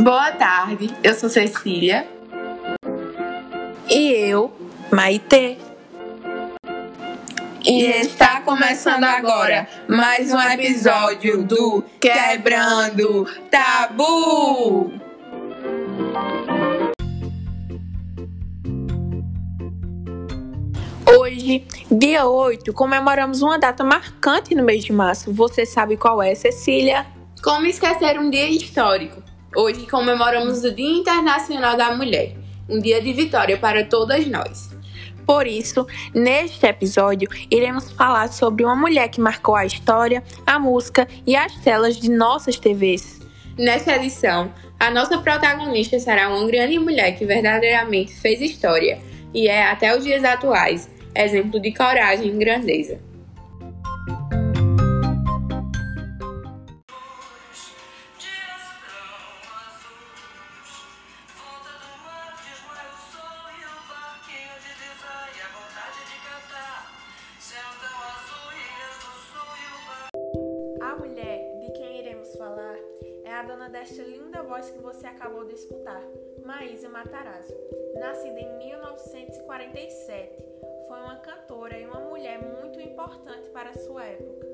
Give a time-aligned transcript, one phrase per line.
[0.00, 2.04] Boa tarde, eu sou Cecília.
[3.88, 4.52] E eu,
[4.90, 5.56] Maite.
[7.64, 14.92] E está começando agora mais um episódio do Quebrando Tabu.
[21.16, 25.32] Hoje, dia 8, comemoramos uma data marcante no mês de março.
[25.32, 27.06] Você sabe qual é, Cecília?
[27.40, 29.33] Como esquecer um dia histórico?
[29.56, 32.32] Hoje comemoramos o Dia Internacional da Mulher,
[32.68, 34.74] um dia de vitória para todas nós.
[35.24, 41.06] Por isso, neste episódio, iremos falar sobre uma mulher que marcou a história, a música
[41.24, 43.20] e as telas de nossas TVs.
[43.56, 48.98] Nesta edição, a nossa protagonista será uma grande mulher que verdadeiramente fez história
[49.32, 52.98] e é, até os dias atuais, exemplo de coragem e grandeza.
[70.94, 72.78] A mulher de quem iremos falar
[73.24, 76.00] é a dona desta linda voz que você acabou de escutar,
[76.46, 77.52] Maísa Matarazzo.
[77.98, 80.38] Nascida em 1947,
[80.86, 84.46] foi uma cantora e uma mulher muito importante para sua época.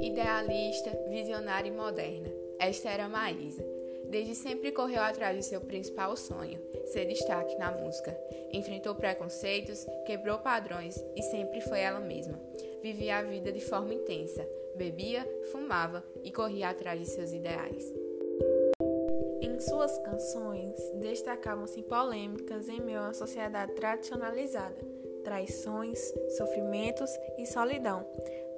[0.00, 2.28] Idealista, visionária e moderna,
[2.60, 3.64] esta era Maísa.
[4.04, 8.16] Desde sempre correu atrás de seu principal sonho, ser destaque na música.
[8.52, 12.38] Enfrentou preconceitos, quebrou padrões e sempre foi ela mesma.
[12.82, 14.44] Vivia a vida de forma intensa,
[14.74, 17.94] bebia, fumava e corria atrás de seus ideais.
[19.40, 24.76] Em suas canções, destacavam-se polêmicas em meio a uma sociedade tradicionalizada,
[25.22, 28.04] traições, sofrimentos e solidão.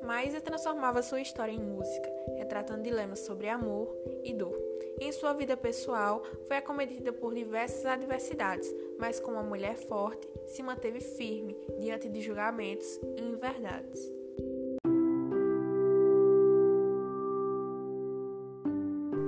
[0.02, 4.63] Maísa transformava sua história em música, retratando dilemas sobre amor e dor.
[5.00, 10.62] Em sua vida pessoal, foi acometida por diversas adversidades, mas como uma mulher forte, se
[10.62, 14.00] manteve firme diante de julgamentos e inverdades.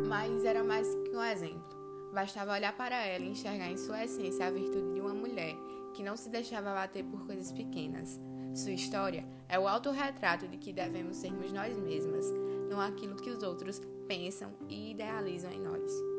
[0.09, 1.77] Mas era mais que um exemplo.
[2.13, 5.55] Bastava olhar para ela e enxergar em sua essência a virtude de uma mulher
[5.95, 8.21] que não se deixava bater por coisas pequenas.
[8.55, 12.25] Sua história é o autorretrato de que devemos sermos nós mesmas,
[12.69, 16.17] não aquilo que os outros pensam e idealizam em nós.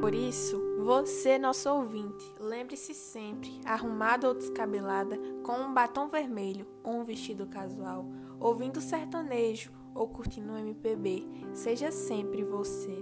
[0.00, 7.00] Por isso, você, nosso ouvinte, lembre-se sempre, arrumada ou descabelada, com um batom vermelho ou
[7.00, 8.06] um vestido casual,
[8.38, 12.96] ouvindo sertanejo ou curtindo um MPB, seja sempre você.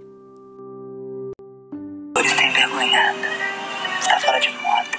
[2.25, 3.27] Está envergonhada,
[3.99, 4.97] está fora de moda,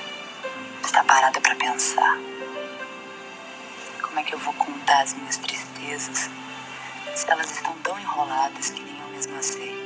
[0.85, 2.17] está parada para pensar.
[4.01, 6.31] Como é que eu vou contar as minhas tristezas
[7.27, 9.78] elas estão tão enroladas que nem eu mesma sei?